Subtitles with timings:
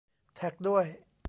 [0.35, 0.85] แท็กด้วย